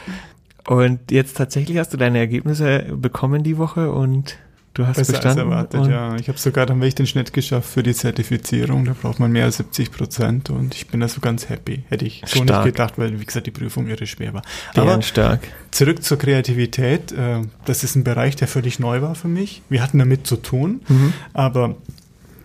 [0.65, 4.37] Und jetzt tatsächlich hast du deine Ergebnisse bekommen die Woche und
[4.77, 5.51] du hast Besser als bestanden.
[5.51, 6.15] erwartet, und ja.
[6.17, 8.85] Ich habe sogar dann wirklich den Schnitt geschafft für die Zertifizierung.
[8.85, 11.83] Da braucht man mehr als 70 Prozent und ich bin da so ganz happy.
[11.89, 12.65] Hätte ich so Stark.
[12.65, 14.41] nicht gedacht, weil, wie gesagt, die Prüfung irre schwer war.
[14.75, 15.41] Aber Bärenstark.
[15.71, 17.11] zurück zur Kreativität.
[17.11, 19.61] Äh, das ist ein Bereich, der völlig neu war für mich.
[19.69, 21.13] Wir hatten damit zu tun, Mhm.
[21.33, 21.75] aber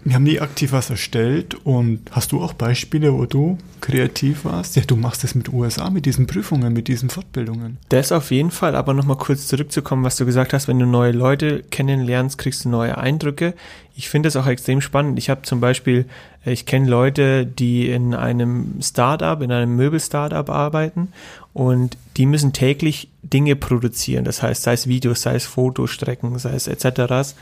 [0.04, 1.54] wir haben nie aktiv was erstellt.
[1.64, 4.76] Und hast du auch Beispiele, wo du kreativ warst?
[4.76, 7.78] Ja, du machst das mit USA, mit diesen Prüfungen, mit diesen Fortbildungen.
[7.88, 11.12] Das auf jeden Fall, aber nochmal kurz zurückzukommen, was du gesagt hast, wenn du neue
[11.12, 13.54] Leute kennenlernst, kriegst du neue Eindrücke.
[13.94, 15.18] Ich finde das auch extrem spannend.
[15.18, 16.06] Ich habe zum Beispiel,
[16.44, 21.09] äh, ich kenne Leute, die in einem Startup, in einem Möbel-Startup arbeiten
[21.52, 24.25] und die müssen täglich Dinge produzieren.
[24.25, 27.35] Das heißt, sei es Videos, sei es Fotostrecken, sei es etc.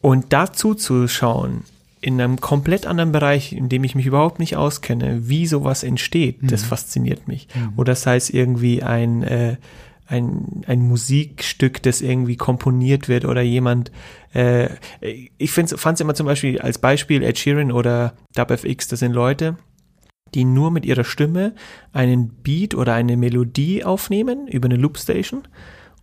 [0.00, 1.64] Und dazu zu schauen,
[2.04, 6.36] in einem komplett anderen Bereich, in dem ich mich überhaupt nicht auskenne, wie sowas entsteht,
[6.42, 7.48] das fasziniert mich.
[7.76, 9.56] Oder sei es irgendwie ein, äh,
[10.06, 13.90] ein, ein Musikstück, das irgendwie komponiert wird oder jemand,
[14.34, 14.68] äh,
[15.38, 19.56] ich fand es immer zum Beispiel als Beispiel Ed Sheeran oder DubFX, das sind Leute,
[20.34, 21.54] die nur mit ihrer Stimme
[21.94, 25.48] einen Beat oder eine Melodie aufnehmen über eine Loopstation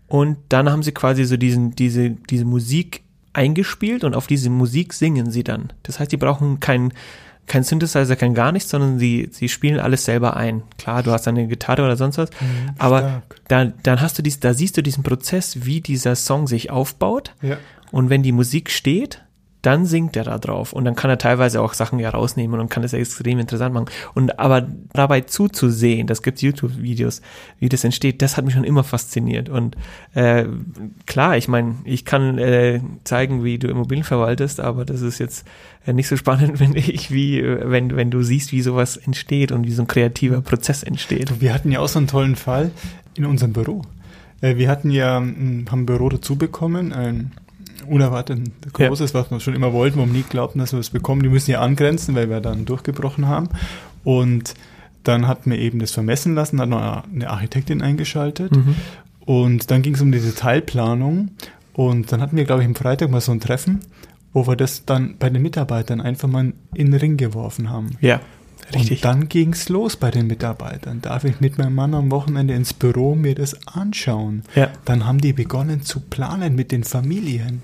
[0.07, 3.03] und dann haben sie quasi so diesen, diese, diese Musik
[3.33, 5.71] eingespielt und auf diese Musik singen sie dann.
[5.83, 6.93] Das heißt, die brauchen kein,
[7.47, 10.63] kein Synthesizer, kein gar nichts, sondern sie, sie spielen alles selber ein.
[10.77, 12.29] Klar, du hast eine Gitarre oder sonst was,
[12.77, 13.35] aber stark.
[13.47, 17.33] da, dann hast du dies, da siehst du diesen Prozess, wie dieser Song sich aufbaut
[17.41, 17.57] Ja.
[17.91, 19.21] und wenn die Musik steht,
[19.61, 22.69] dann singt er da drauf und dann kann er teilweise auch Sachen ja rausnehmen und
[22.69, 23.87] kann das extrem interessant machen.
[24.13, 27.21] Und aber dabei zuzusehen, das gibt YouTube-Videos,
[27.59, 29.49] wie das entsteht, das hat mich schon immer fasziniert.
[29.49, 29.75] Und
[30.13, 30.45] äh,
[31.05, 35.45] klar, ich meine, ich kann äh, zeigen, wie du Immobilien verwaltest, aber das ist jetzt
[35.85, 39.65] äh, nicht so spannend, finde ich, wie wenn, wenn du siehst, wie sowas entsteht und
[39.65, 41.41] wie so ein kreativer Prozess entsteht.
[41.41, 42.71] Wir hatten ja auch so einen tollen Fall
[43.13, 43.83] in unserem Büro.
[44.41, 47.31] Äh, Wir hatten ja mm, haben ein Büro dazu bekommen, ein
[47.87, 48.39] unerwartet
[48.73, 51.23] großes, was wir schon immer wollten, wo wir nie glaubten, dass wir es bekommen.
[51.23, 53.49] Die müssen ja angrenzen, weil wir dann durchgebrochen haben.
[54.03, 54.53] Und
[55.03, 58.55] dann hat mir eben das vermessen lassen, hat noch eine Architektin eingeschaltet.
[58.55, 58.75] Mhm.
[59.25, 61.31] Und dann ging es um die Detailplanung.
[61.73, 63.79] Und dann hatten wir, glaube ich, am Freitag mal so ein Treffen,
[64.33, 67.91] wo wir das dann bei den Mitarbeitern einfach mal in den Ring geworfen haben.
[68.01, 68.19] Ja,
[68.73, 68.99] richtig.
[68.99, 71.01] Und dann ging's los bei den Mitarbeitern.
[71.01, 74.43] Darf ich mit meinem Mann am Wochenende ins Büro mir das anschauen?
[74.55, 74.69] Ja.
[74.85, 77.61] Dann haben die begonnen zu planen mit den Familien.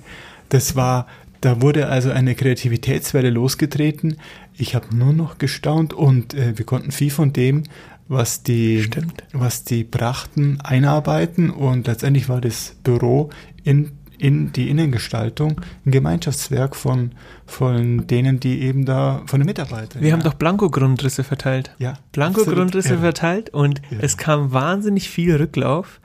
[0.50, 1.08] Das war,
[1.42, 4.18] da wurde also eine Kreativitätswelle losgetreten.
[4.58, 7.64] Ich habe nur noch gestaunt und äh, wir konnten viel von dem,
[8.08, 9.24] was die, Stimmt.
[9.34, 13.30] was die brachten, einarbeiten und letztendlich war das Büro
[13.64, 17.12] in in die Innengestaltung ein Gemeinschaftswerk von,
[17.46, 20.02] von denen, die eben da, von den Mitarbeitern.
[20.02, 20.16] Wir ja.
[20.16, 21.72] haben doch Blanko-Grundrisse verteilt.
[21.78, 23.98] Ja, Blanko-Grundrisse verteilt und Ja.
[24.02, 26.00] es kam wahnsinnig viel Rücklauf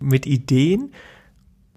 [0.00, 0.92] mit Ideen,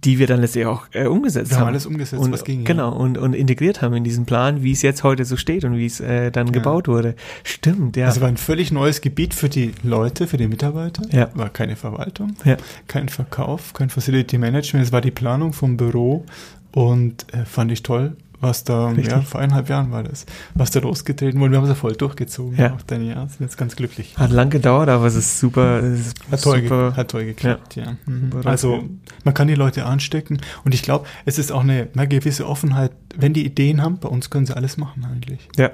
[0.04, 1.74] die wir dann letztlich auch äh, umgesetzt Wir haben haben.
[1.74, 2.66] alles umgesetzt, und, was ging, ja.
[2.66, 5.76] Genau, und, und integriert haben in diesen Plan, wie es jetzt heute so steht und
[5.78, 7.16] wie es äh, dann gebaut wurde.
[7.44, 8.08] Stimmt, ja.
[8.08, 11.04] Also war ein völlig neues Gebiet für die Leute, für die Mitarbeiter.
[11.12, 11.30] Ja.
[11.36, 12.58] War keine Verwaltung, ja.
[12.88, 14.86] kein Verkauf, kein Facility Management.
[14.86, 16.26] Es war die Planung vom Büro
[16.72, 19.08] und äh, fand ich toll, was da, Richtig.
[19.08, 20.26] ja, vor eineinhalb Jahren war das,
[20.56, 21.52] was da losgetreten wurde.
[21.52, 22.58] Wir haben es ja voll durchgezogen.
[22.58, 22.74] Ja.
[22.74, 24.18] Auch dann, ja, sind jetzt ganz glücklich.
[24.18, 25.82] Hat lang gedauert, aber es ist super.
[25.84, 26.94] Es ist Hat toll, super.
[26.98, 27.96] hat toll geklappt, ja.
[28.06, 28.32] Mhm.
[28.32, 28.84] Super Also
[29.24, 32.92] man kann die Leute anstecken und ich glaube, es ist auch eine, eine gewisse Offenheit.
[33.16, 35.48] Wenn die Ideen haben, bei uns können sie alles machen eigentlich.
[35.58, 35.70] ja,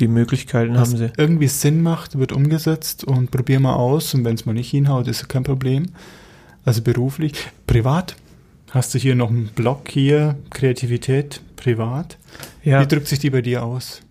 [0.00, 1.12] die Möglichkeiten Was haben sie.
[1.16, 5.06] irgendwie Sinn macht, wird umgesetzt und probier mal aus und wenn es mal nicht hinhaut,
[5.08, 5.86] ist kein Problem.
[6.64, 7.34] Also beruflich.
[7.66, 8.16] Privat
[8.74, 12.18] hast du hier noch einen Block hier, Kreativität, privat.
[12.62, 12.80] Ja.
[12.80, 14.02] Wie drückt sich die bei dir aus?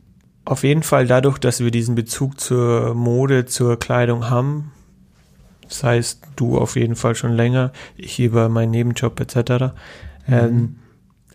[0.45, 4.71] Auf jeden Fall dadurch, dass wir diesen Bezug zur Mode, zur Kleidung haben.
[5.67, 9.73] Das heißt, du auf jeden Fall schon länger, ich über meinen Nebenjob etc.
[10.27, 10.75] Ähm,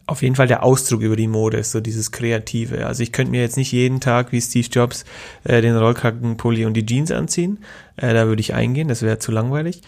[0.07, 2.87] auf jeden Fall der Ausdruck über die Mode ist so dieses Kreative.
[2.87, 5.05] Also ich könnte mir jetzt nicht jeden Tag wie Steve Jobs
[5.45, 7.59] äh, den Rollkrackenpulli und die Jeans anziehen.
[7.97, 9.83] Äh, da würde ich eingehen, das wäre zu langweilig.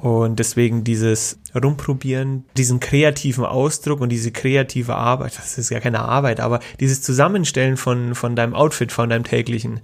[0.00, 6.00] Und deswegen dieses Rumprobieren, diesen kreativen Ausdruck und diese kreative Arbeit, das ist ja keine
[6.00, 9.80] Arbeit, aber dieses Zusammenstellen von, von deinem Outfit, von deinem täglichen,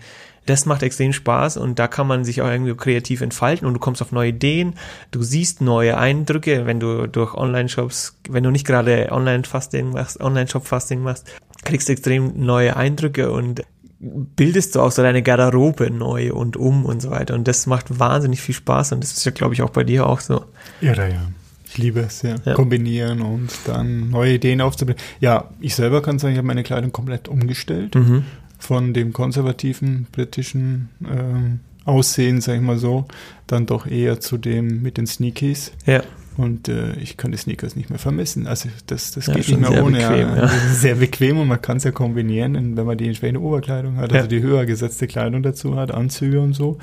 [0.46, 3.80] das macht extrem Spaß und da kann man sich auch irgendwie kreativ entfalten und du
[3.80, 4.74] kommst auf neue Ideen,
[5.10, 11.02] du siehst neue Eindrücke, wenn du durch Online-Shops, wenn du nicht gerade Online-Fasting machst, Online-Shop-Fasting
[11.02, 11.26] machst,
[11.64, 13.64] kriegst du extrem neue Eindrücke und
[13.98, 17.34] bildest du auch so deine Garderobe neu und um und so weiter.
[17.34, 20.06] Und das macht wahnsinnig viel Spaß und das ist ja, glaube ich, auch bei dir
[20.06, 20.44] auch so.
[20.80, 21.22] Irre, ja.
[21.66, 22.36] Ich liebe es, ja.
[22.44, 22.54] ja.
[22.54, 25.02] Kombinieren und dann neue Ideen aufzubringen.
[25.20, 27.94] Ja, ich selber kann sagen, ich habe meine Kleidung komplett umgestellt.
[27.94, 28.24] Mhm.
[28.58, 33.06] Von dem konservativen britischen ähm, Aussehen, sag ich mal so,
[33.46, 35.72] dann doch eher zu dem mit den Sneakies.
[35.84, 36.02] Ja.
[36.36, 38.46] Und äh, ich kann die Sneakers nicht mehr vermissen.
[38.46, 39.98] Also das, das ja, geht nicht mehr ohne.
[39.98, 40.36] Bequem, ja.
[40.36, 40.48] Ja.
[40.72, 44.28] sehr bequem und man kann es ja kombinieren, wenn man die entsprechende Oberkleidung hat, also
[44.28, 46.78] die höher gesetzte Kleidung dazu hat, Anzüge und so.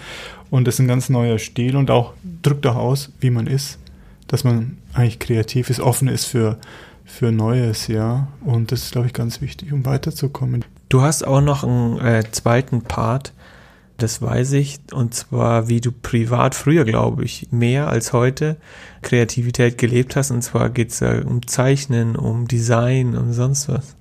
[0.50, 3.78] Und das ist ein ganz neuer Stil und auch drückt auch aus, wie man ist,
[4.28, 6.58] dass man eigentlich kreativ ist, offen ist für,
[7.06, 8.28] für Neues, ja.
[8.42, 10.66] Und das ist, glaube ich, ganz wichtig, um weiterzukommen.
[10.90, 13.34] Du hast auch noch einen äh, zweiten Part,
[13.98, 14.80] das weiß ich.
[14.92, 18.58] Und zwar, wie du privat früher, glaube ich, mehr als heute
[19.02, 20.32] Kreativität gelebt hast.
[20.32, 23.96] Und zwar geht es ja um Zeichnen, um Design und sonst was.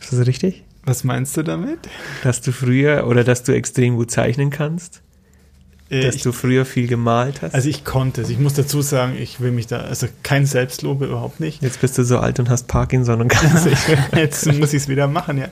[0.00, 0.64] Ist das richtig?
[0.84, 1.78] Was meinst du damit?
[2.22, 5.02] Dass du früher oder dass du extrem gut zeichnen kannst?
[5.90, 7.54] Äh, dass ich, du früher viel gemalt hast?
[7.54, 8.30] Also ich konnte es.
[8.30, 11.62] Ich muss dazu sagen, ich will mich da, also kein Selbstlobe überhaupt nicht.
[11.62, 13.82] Jetzt bist du so alt und hast Parkinson und kannst nicht
[14.14, 15.48] Jetzt muss ich es wieder machen, ja.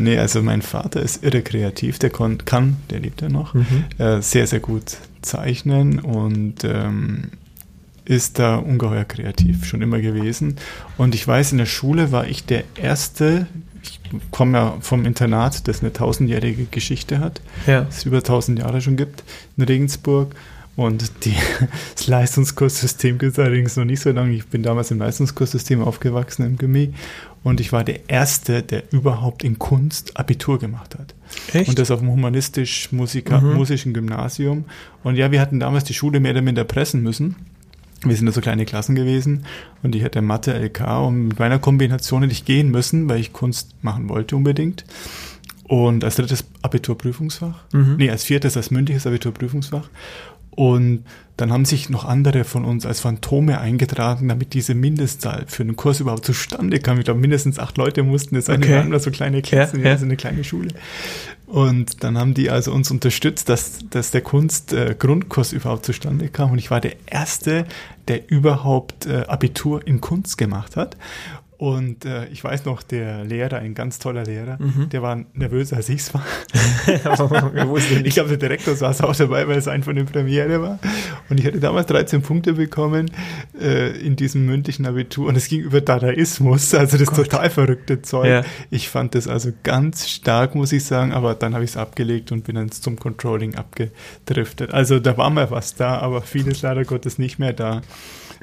[0.00, 3.84] Nee, also mein Vater ist irre kreativ, der kann, der lebt ja noch, mhm.
[3.98, 7.30] äh, sehr, sehr gut zeichnen und ähm,
[8.06, 10.56] ist da ungeheuer kreativ, schon immer gewesen.
[10.96, 13.46] Und ich weiß, in der Schule war ich der Erste,
[13.82, 17.86] ich komme ja vom Internat, das eine tausendjährige Geschichte hat, ja.
[17.88, 19.22] es über tausend Jahre schon gibt,
[19.56, 20.34] in Regensburg.
[20.76, 21.34] Und die,
[21.94, 24.32] das Leistungskurssystem gibt es allerdings noch nicht so lange.
[24.34, 26.94] Ich bin damals im Leistungskurssystem aufgewachsen im Gimmi
[27.42, 31.14] und ich war der Erste, der überhaupt in Kunst Abitur gemacht hat.
[31.52, 31.68] Echt?
[31.68, 33.94] Und das auf dem humanistisch-musischen mhm.
[33.94, 34.64] Gymnasium.
[35.02, 37.36] Und ja, wir hatten damals die Schule mehr oder minder pressen müssen.
[38.02, 39.44] Wir sind da so kleine Klassen gewesen
[39.82, 43.34] und ich hatte Mathe, LK und mit meiner Kombination hätte ich gehen müssen, weil ich
[43.34, 44.86] Kunst machen wollte unbedingt.
[45.64, 47.96] Und als drittes Abiturprüfungsfach, mhm.
[47.96, 49.88] nee, als viertes, als mündliches Abiturprüfungsfach.
[50.50, 51.04] Und
[51.36, 55.74] dann haben sich noch andere von uns als Phantome eingetragen, damit diese Mindestzahl für den
[55.74, 56.98] Kurs überhaupt zustande kam.
[56.98, 58.58] Ich glaube, mindestens acht Leute mussten das sein.
[58.58, 58.68] Okay.
[58.68, 59.92] Wir waren so kleine Klassen, ja, ja.
[59.92, 60.68] also eine kleine Schule.
[61.46, 66.52] Und dann haben die also uns unterstützt, dass, dass der Kunst-Grundkurs äh, überhaupt zustande kam.
[66.52, 67.64] Und ich war der Erste,
[68.06, 70.96] der überhaupt äh, Abitur in Kunst gemacht hat.
[71.60, 74.88] Und äh, ich weiß noch, der Lehrer, ein ganz toller Lehrer, mhm.
[74.88, 76.24] der war nervöser als ich es war.
[78.02, 80.78] ich glaube, der Direktor saß auch dabei, weil es ein von den Premiere war.
[81.28, 83.10] Und ich hatte damals 13 Punkte bekommen
[83.60, 85.28] äh, in diesem mündlichen Abitur.
[85.28, 88.26] Und es ging über Dadaismus, also das oh total verrückte Zeug.
[88.26, 88.42] Ja.
[88.70, 91.12] Ich fand das also ganz stark, muss ich sagen.
[91.12, 94.72] Aber dann habe ich es abgelegt und bin dann zum Controlling abgedriftet.
[94.72, 97.82] Also da war mal was da, aber vieles leider Gottes nicht mehr da.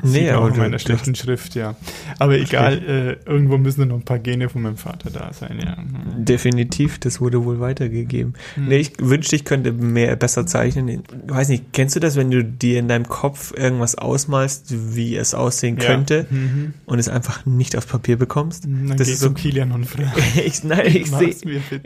[0.03, 1.75] Nee, aber auch in meiner schlechten Schrift, ja.
[2.19, 5.77] Aber egal, äh, irgendwo müssen noch ein paar Gene von meinem Vater da sein, ja.
[6.17, 8.33] Definitiv, das wurde wohl weitergegeben.
[8.55, 8.67] Hm.
[8.67, 10.87] Nee, ich wünschte, ich könnte mehr besser zeichnen.
[10.87, 15.15] Ich weiß nicht, kennst du das, wenn du dir in deinem Kopf irgendwas ausmalst, wie
[15.15, 16.37] es aussehen könnte ja.
[16.37, 16.73] mhm.
[16.85, 18.65] und es einfach nicht aufs Papier bekommst?
[18.65, 19.87] Dann das ist so Kilian und
[20.45, 21.35] ich, nein, ich sehe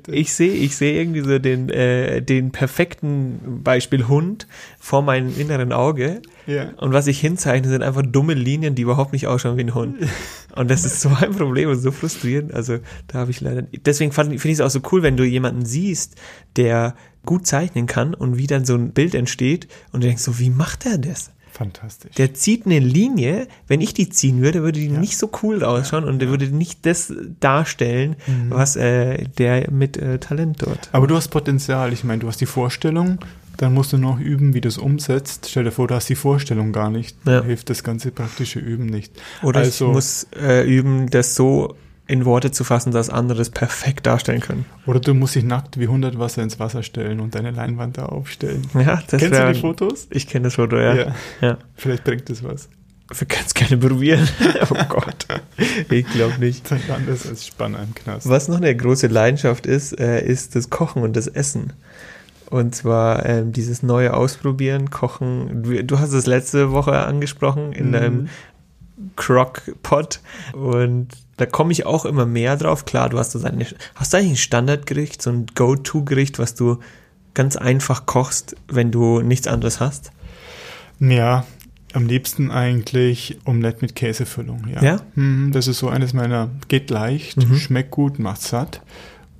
[0.07, 4.47] ich sehe ich sehe irgendwie so den äh, den perfekten Beispiel Hund
[4.79, 6.69] vor meinem inneren Auge ja.
[6.77, 9.97] Und was ich hinzeichne, sind einfach dumme Linien, die überhaupt nicht ausschauen wie ein Hund.
[10.55, 12.53] Und das ist so ein Problem und so frustrierend.
[12.53, 13.61] Also da habe ich leider.
[13.85, 16.15] Deswegen finde ich es auch so cool, wenn du jemanden siehst,
[16.57, 16.93] der
[17.25, 20.49] gut zeichnen kann und wie dann so ein Bild entsteht und du denkst so, wie
[20.49, 21.31] macht er das?
[21.51, 22.15] Fantastisch.
[22.15, 24.99] Der zieht eine Linie, wenn ich die ziehen würde, würde die ja.
[24.99, 26.31] nicht so cool ausschauen ja, und der ja.
[26.31, 28.49] würde nicht das darstellen, mhm.
[28.49, 30.89] was äh, der mit äh, Talent dort.
[30.93, 33.19] Aber du hast Potenzial, ich meine, du hast die Vorstellung,
[33.57, 35.47] dann musst du noch üben, wie du es umsetzt.
[35.49, 37.15] Stell dir vor, du hast die Vorstellung gar nicht.
[37.25, 37.43] Ja.
[37.43, 39.13] Hilft das ganze praktische Üben nicht.
[39.43, 41.75] Oder also, ich muss äh, üben, das so
[42.07, 44.65] in Worte zu fassen, dass andere es perfekt darstellen können.
[44.85, 48.05] Oder du musst dich nackt wie 100 Wasser ins Wasser stellen und deine Leinwand da
[48.05, 48.67] aufstellen.
[48.73, 50.07] Ja, das Kennst wär, du die Fotos?
[50.09, 50.93] Ich kenne das Foto, ja.
[50.93, 51.15] ja.
[51.39, 51.57] ja.
[51.75, 52.67] Vielleicht bringt das was.
[53.17, 54.27] Wir können es gerne probieren.
[54.69, 55.25] oh Gott.
[55.89, 56.69] Ich glaube nicht.
[56.69, 58.27] Das ist anders als Spann im Knast.
[58.27, 61.73] Was noch eine große Leidenschaft ist, äh, ist das Kochen und das Essen.
[62.51, 65.63] Und zwar ähm, dieses neue Ausprobieren, Kochen.
[65.63, 67.91] Du, du, hast es letzte Woche angesprochen in mhm.
[67.93, 68.29] deinem
[69.15, 70.19] Crock-Pot.
[70.53, 72.83] Und da komme ich auch immer mehr drauf.
[72.83, 76.79] Klar, du hast so deine, hast du eigentlich ein Standardgericht, so ein Go-To-Gericht, was du
[77.33, 80.11] ganz einfach kochst, wenn du nichts anderes hast?
[80.99, 81.45] Ja,
[81.93, 84.81] Am liebsten eigentlich Omelette mit Käsefüllung, ja.
[84.81, 84.99] Ja?
[85.15, 87.55] Mhm, das ist so eines meiner, geht leicht, Mhm.
[87.55, 88.81] schmeckt gut, macht satt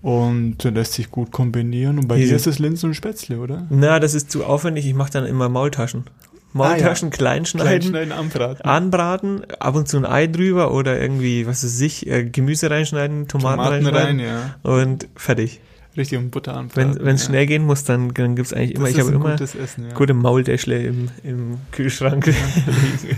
[0.02, 2.00] und lässt sich gut kombinieren.
[2.00, 3.68] Und bei Diese- dir ist es Linsen und Spätzle, oder?
[3.70, 4.86] Na, das ist zu aufwendig.
[4.86, 6.06] Ich mache dann immer Maultaschen.
[6.54, 8.66] Maultaschen klein schneiden, Kleinschneiden, anbraten.
[8.66, 13.30] anbraten, ab und zu ein Ei drüber oder irgendwie, was weiß ich, äh, Gemüse reinschneiden,
[13.30, 14.70] Tomaten, Tomaten reinschneiden rein, ja.
[14.70, 15.62] und fertig.
[15.96, 16.98] Richtig um Butter anbraten.
[17.02, 17.30] Wenn es ja.
[17.30, 19.94] schnell gehen muss, dann, dann gibt's eigentlich immer, Das ich habe immer gutes Essen, ja.
[19.94, 22.38] gute Maultäschle im, im Kühlschrank liegen.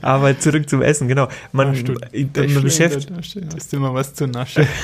[0.00, 1.28] Aber zurück zum Essen, genau.
[1.52, 3.12] Man, man beschäftigt.
[3.54, 4.66] Hast du immer was zu naschen?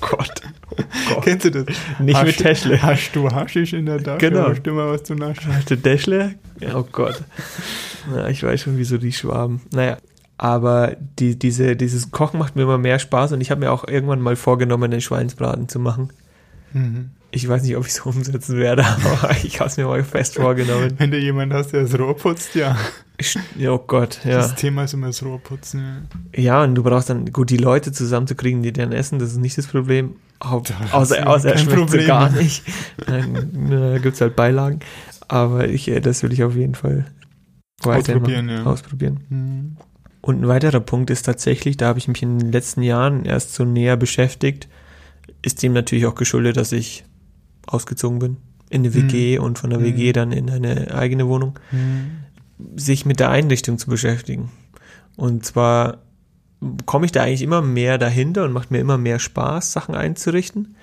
[0.00, 0.42] Gott.
[1.22, 1.66] Kennst du das?
[1.98, 2.82] Nicht hast, mit Täschle.
[2.82, 4.30] Hast du Haschisch in der Tasche?
[4.30, 4.48] Genau.
[4.48, 5.54] Hast du immer was zu naschen?
[5.54, 6.34] Hast du Däschle?
[6.74, 7.22] Oh Gott.
[8.10, 9.60] Na, ich weiß schon, wieso die Schwaben.
[9.72, 9.98] Naja,
[10.36, 13.86] aber die, diese, dieses Kochen macht mir immer mehr Spaß und ich habe mir auch
[13.86, 16.10] irgendwann mal vorgenommen, den Schweinsbraten zu machen.
[16.72, 17.10] Mhm.
[17.30, 20.36] Ich weiß nicht, ob ich es umsetzen werde, aber ich habe es mir mal fest
[20.36, 20.94] vorgenommen.
[20.96, 22.76] Wenn du jemand hast, der das Rohr putzt, ja.
[23.68, 24.36] Oh Gott, ja.
[24.38, 26.08] Das Thema ist immer das Rohrputzen.
[26.34, 26.40] Ja.
[26.40, 29.58] Ja, und du brauchst dann, gut, die Leute zusammenzukriegen, die dann essen, das ist nicht
[29.58, 30.16] das Problem.
[30.38, 32.62] Au- Da hast Außer, außer er schmeckt so gar nicht.
[33.06, 34.78] Dann äh, gibt's halt Beilagen.
[35.26, 37.06] Aber ich, äh, das will ich auf jeden Fall
[37.84, 38.64] Ausprobieren, ja.
[38.64, 39.20] ausprobieren.
[39.28, 39.76] Mhm.
[40.20, 43.54] Und ein weiterer Punkt ist tatsächlich, da habe ich mich in den letzten Jahren erst
[43.54, 44.68] so näher beschäftigt,
[45.42, 47.04] ist dem natürlich auch geschuldet, dass ich
[47.68, 48.36] ausgezogen bin
[48.70, 49.84] in eine WG und von der Mhm.
[49.84, 52.10] WG dann in eine eigene Wohnung, Mhm.
[52.76, 54.50] sich mit der Einrichtung zu beschäftigen.
[55.16, 55.98] Und zwar
[56.86, 60.74] komme ich da eigentlich immer mehr dahinter und macht mir immer mehr Spaß, Sachen einzurichten.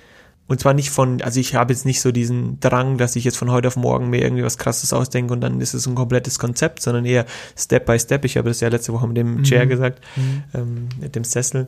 [0.47, 3.35] Und zwar nicht von, also ich habe jetzt nicht so diesen Drang, dass ich jetzt
[3.37, 6.37] von heute auf morgen mir irgendwie was krasses ausdenke und dann ist es ein komplettes
[6.37, 7.25] Konzept, sondern eher
[7.57, 8.25] Step by Step.
[8.25, 9.43] Ich habe das ja letzte Woche mit dem Mhm.
[9.43, 10.43] Chair gesagt, Mhm.
[10.53, 11.67] ähm, mit dem Sessel.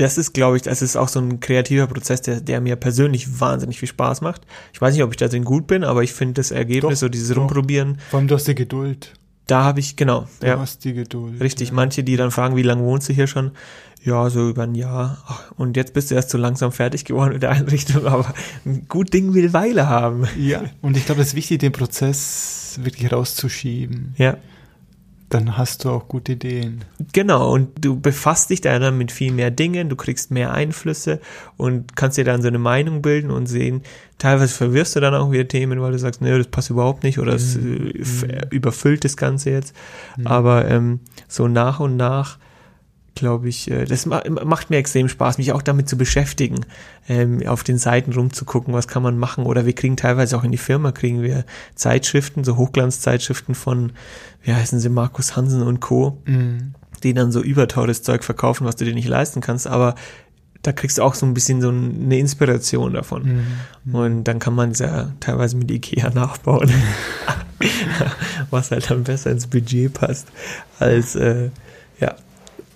[0.00, 3.38] Das ist, glaube ich, das ist auch so ein kreativer Prozess, der, der mir persönlich
[3.40, 4.42] wahnsinnig viel Spaß macht.
[4.72, 7.06] Ich weiß nicht, ob ich da drin gut bin, aber ich finde das Ergebnis, Doch,
[7.06, 7.42] so dieses doch.
[7.42, 9.12] Rumprobieren, Vor allem, du hast die Geduld.
[9.46, 10.58] da habe ich, genau, Du ja.
[10.58, 11.38] hast die Geduld.
[11.40, 11.74] Richtig, ja.
[11.74, 13.50] manche, die dann fragen, wie lange wohnst du hier schon?
[14.02, 15.22] Ja, so über ein Jahr.
[15.26, 18.32] Ach, und jetzt bist du erst so langsam fertig geworden mit der Einrichtung, aber
[18.64, 20.26] ein gut Ding will Weile haben.
[20.38, 24.14] Ja, und ich glaube, es ist wichtig, den Prozess wirklich rauszuschieben.
[24.16, 24.38] Ja,
[25.30, 26.84] Dann hast du auch gute Ideen.
[27.12, 27.52] genau.
[27.52, 31.20] Und du befasst dich dann mit viel mehr Dingen, du kriegst mehr Einflüsse
[31.56, 33.82] und kannst dir dann so eine Meinung bilden und sehen.
[34.18, 37.18] Teilweise verwirrst du dann auch wieder Themen, weil du sagst, nee, das passt überhaupt nicht
[37.20, 37.86] oder es Mhm.
[37.94, 39.74] äh, f- überfüllt das Ganze jetzt.
[40.24, 42.38] Aber ähm, so nach und nach
[43.14, 46.64] glaube ich, äh, das ma macht mir extrem Spaß, mich auch damit zu beschäftigen,
[47.08, 49.44] ähm, auf den Seiten rumzugucken, was kann man machen.
[49.44, 51.44] Oder wir kriegen teilweise auch in die Firma, kriegen wir
[51.74, 53.92] Zeitschriften, so Hochglanzzeitschriften von,
[54.42, 56.74] wie heißen sie, Markus Hansen und Co., Mhm.
[57.02, 59.94] die dann so überteures Zeug verkaufen, was du dir nicht leisten kannst, aber
[60.62, 63.42] da kriegst du auch so ein bisschen so eine Inspiration davon.
[63.86, 63.94] Mhm.
[63.94, 66.70] Und dann kann man es ja teilweise mit Ikea nachbauen,
[68.50, 70.28] was halt dann besser ins Budget passt
[70.78, 71.50] als, äh.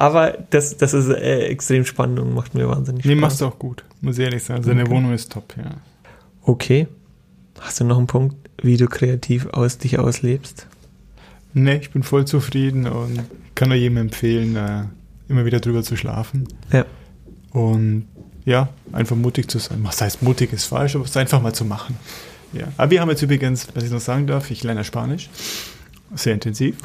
[0.04, 3.20] Aber das, das ist äh, extrem spannend und macht mir wahnsinnig Nee, Spaß.
[3.20, 4.62] machst du auch gut, muss ich ehrlich sagen.
[4.62, 4.90] Seine Okay.
[4.90, 5.70] Wohnung ist top, ja.
[6.42, 6.86] Okay.
[7.58, 10.66] Hast du noch einen Punkt, wie du kreativ aus dich auslebst?
[11.54, 13.20] Nee, ich bin voll zufrieden und
[13.54, 14.82] kann nur jedem empfehlen, äh,
[15.28, 16.48] immer wieder drüber zu schlafen.
[16.70, 16.84] Ja.
[17.52, 18.06] Und
[18.44, 19.78] ja, einfach mutig zu sein.
[19.84, 21.96] Was heißt mutig ist falsch, aber es einfach mal zu machen.
[22.52, 22.66] Ja.
[22.76, 25.30] Aber wir haben jetzt übrigens, was ich noch sagen darf, ich lerne Spanisch.
[26.14, 26.76] Sehr intensiv.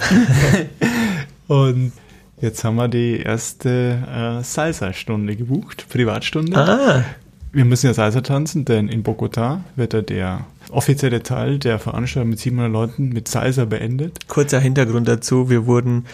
[1.47, 1.91] und
[2.41, 6.57] jetzt haben wir die erste äh, Salsa-Stunde gebucht, Privatstunde.
[6.57, 7.03] Ah,
[7.51, 12.29] Wir müssen ja Salsa tanzen, denn in Bogota wird ja der offizielle Teil der Veranstaltung
[12.29, 14.27] mit 700 Leuten mit Salsa beendet.
[14.27, 15.49] kurzer Hintergrund dazu.
[15.49, 16.05] Wir wurden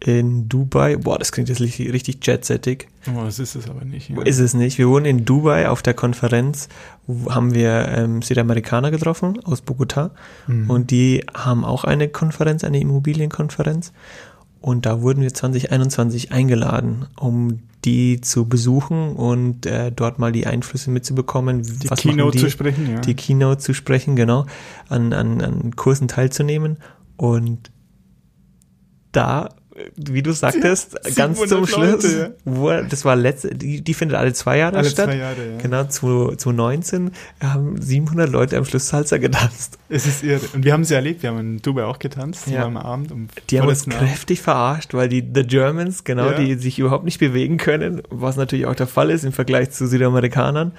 [0.00, 2.88] in Dubai, boah, das klingt jetzt richtig, richtig jetsettig.
[3.08, 4.10] Oh, das ist es aber nicht.
[4.10, 4.20] Ja.
[4.22, 4.76] Ist es nicht.
[4.76, 6.68] Wir wurden in Dubai auf der Konferenz,
[7.30, 10.10] haben wir ähm, Südamerikaner getroffen aus Bogota
[10.46, 10.68] Mhm.
[10.68, 13.92] und die haben auch eine Konferenz, eine Immobilienkonferenz
[14.64, 20.46] und da wurden wir 2021 eingeladen, um die zu besuchen und äh, dort mal die
[20.46, 21.62] Einflüsse mitzubekommen.
[21.62, 23.00] die was Keynote die, zu sprechen, ja.
[23.00, 24.46] die Keynote zu sprechen, genau,
[24.88, 26.78] an, an, an Kursen teilzunehmen
[27.18, 27.70] und
[29.12, 29.50] da,
[29.96, 32.30] wie du sagtest, ganz 700 zum Schluss, Leute, ja.
[32.44, 35.06] wo, das war letzte, die, die findet alle zwei Jahre Alle statt.
[35.10, 35.58] zwei Jahre, ja.
[35.60, 37.10] Genau, 2019
[37.42, 39.78] haben 700 Leute am Schluss Salsa getanzt.
[39.88, 40.40] Es ist irre.
[40.54, 42.64] Und wir haben sie erlebt, wir haben in Dubai auch getanzt, Ja.
[42.64, 43.10] am Abend.
[43.12, 43.98] Um Die haben uns Abend.
[43.98, 46.38] kräftig verarscht, weil die The Germans, genau, Ja.
[46.38, 49.86] die sich überhaupt nicht bewegen können, was natürlich auch der Fall ist im Vergleich zu
[49.86, 50.72] Südamerikanern.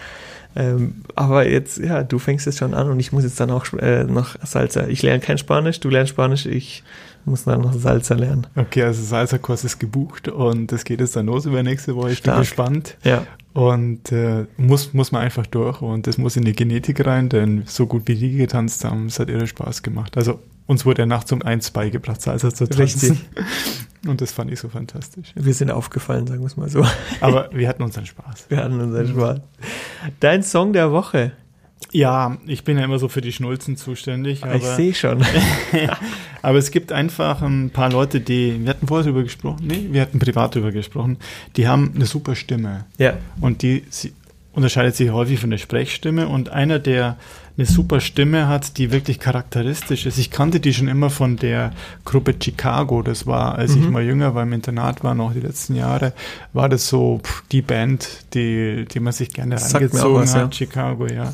[0.58, 3.66] Ähm, aber jetzt, ja, du fängst jetzt schon an und ich muss jetzt dann auch
[3.74, 4.88] äh, noch Salsa.
[4.88, 6.82] Ich lerne kein Spanisch, du lernst Spanisch, ich
[7.26, 8.48] muss dann noch Salsa lernen.
[8.56, 12.12] Okay, also Salsa-Kurs ist gebucht und das geht jetzt dann los über nächste Woche.
[12.12, 12.40] Ich bin Stark.
[12.42, 12.98] gespannt.
[13.04, 17.30] Ja, Und äh, muss, muss man einfach durch und das muss in die Genetik rein,
[17.30, 20.18] denn so gut wie die getanzt haben, es hat irre Spaß gemacht.
[20.18, 23.12] Also uns wurde er nachts um eins beigebracht, Salsa zu tanzen.
[23.12, 23.30] Richtig.
[24.08, 25.32] Und das fand ich so fantastisch.
[25.36, 26.86] Wir sind aufgefallen, sagen wir es mal so.
[27.22, 28.46] Aber wir hatten unseren Spaß.
[28.50, 29.40] Wir hatten unseren Spaß.
[30.20, 31.32] Dein Song der Woche.
[31.92, 34.44] Ja, ich bin ja immer so für die Schnulzen zuständig.
[34.44, 35.24] ich sehe schon.
[36.42, 40.02] aber es gibt einfach ein paar Leute, die, wir hatten vorher drüber gesprochen, nee, wir
[40.02, 41.18] hatten privat drüber gesprochen,
[41.56, 42.86] die haben eine super Stimme.
[42.98, 43.18] Ja.
[43.40, 44.14] Und die sie,
[44.56, 46.28] unterscheidet sich häufig von der Sprechstimme.
[46.28, 47.18] Und einer, der
[47.58, 50.18] eine super Stimme hat, die wirklich charakteristisch ist.
[50.18, 51.72] Ich kannte die schon immer von der
[52.04, 53.02] Gruppe Chicago.
[53.02, 53.84] Das war, als mhm.
[53.84, 56.14] ich mal jünger war, im Internat war, noch die letzten Jahre,
[56.54, 60.42] war das so pff, die Band, die, die man sich gerne reingezogen was, hat.
[60.42, 60.52] Ja.
[60.52, 61.34] Chicago, ja.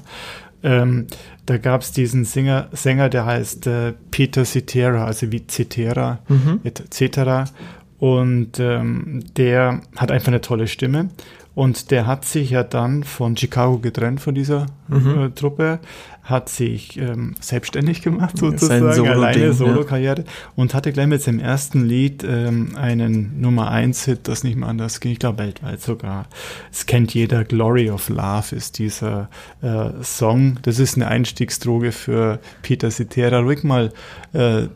[0.64, 1.08] Ähm,
[1.48, 6.60] da gab es diesen Singer, Sänger, der heißt äh, Peter Cetera, also wie Cetera, mhm.
[6.64, 7.52] etc.
[7.98, 11.10] Und ähm, der hat einfach eine tolle Stimme.
[11.54, 15.20] Und der hat sich ja dann von Chicago getrennt, von dieser mhm.
[15.20, 15.80] äh, Truppe,
[16.24, 20.28] hat sich ähm, selbstständig gemacht, sozusagen, Solo alleine Solo-Karriere ja.
[20.56, 25.00] und hatte gleich mit seinem ersten Lied ähm, einen Nummer 1-Hit, das nicht mehr anders
[25.00, 26.28] ging, ich glaube weltweit sogar.
[26.72, 29.30] Es kennt jeder, Glory of Love ist dieser
[29.62, 30.60] äh, Song.
[30.62, 33.40] Das ist eine Einstiegsdroge für Peter Cetera.
[33.40, 33.92] Ruhig mal
[34.34, 34.68] äh,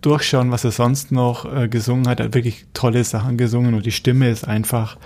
[0.00, 2.20] durchschauen, was er sonst noch äh, gesungen hat.
[2.20, 4.96] Er hat wirklich tolle Sachen gesungen und die Stimme ist einfach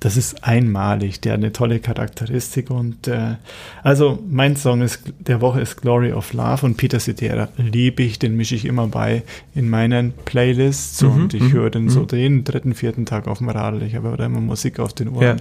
[0.00, 3.36] das ist einmalig, der hat eine tolle Charakteristik und äh,
[3.82, 8.18] also mein Song ist der Woche ist Glory of Love und Peter Cetera liebe ich,
[8.18, 9.22] den mische ich immer bei
[9.54, 11.90] in meinen Playlists mhm, und ich mhm, höre den mhm.
[11.90, 13.82] so den dritten, vierten Tag auf dem Radl.
[13.82, 15.36] Ich habe da immer Musik auf den Ohren, ja.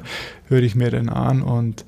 [0.49, 1.85] höre ich mir den an und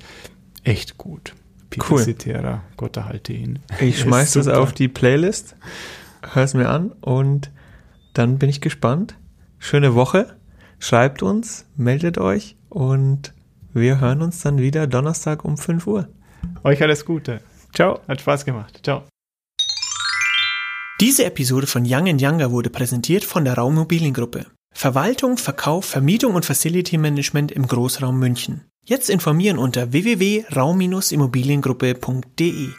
[0.64, 1.34] echt gut.
[1.68, 2.02] Peter cool.
[2.02, 3.58] Cetera, Gott erhalte ihn.
[3.80, 5.56] Ich schmeiß das auf die Playlist,
[6.32, 7.50] hör es mir an und
[8.14, 9.14] dann bin ich gespannt.
[9.58, 10.36] Schöne Woche.
[10.78, 13.34] Schreibt uns, meldet euch und
[13.72, 16.08] wir hören uns dann wieder Donnerstag um 5 Uhr.
[16.64, 17.40] Euch alles Gute.
[17.74, 18.00] Ciao.
[18.08, 18.80] Hat Spaß gemacht.
[18.82, 19.04] Ciao.
[21.00, 24.46] Diese Episode von Young Younger wurde präsentiert von der Raummobiliengruppe.
[24.74, 28.62] Verwaltung, Verkauf, Vermietung und Facility Management im Großraum München.
[28.84, 32.70] Jetzt informieren unter www.raum-immobiliengruppe.de.